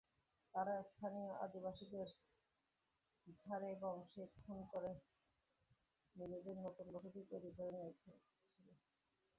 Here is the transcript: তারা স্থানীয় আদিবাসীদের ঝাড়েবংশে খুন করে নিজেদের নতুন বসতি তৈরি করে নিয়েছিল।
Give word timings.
তারা 0.55 0.75
স্থানীয় 0.89 1.31
আদিবাসীদের 1.39 2.07
ঝাড়েবংশে 3.39 4.23
খুন 4.35 4.57
করে 4.71 4.91
নিজেদের 6.15 6.55
নতুন 6.59 6.85
বসতি 6.93 7.21
তৈরি 7.31 7.51
করে 7.57 7.71
নিয়েছিল। 7.75 8.15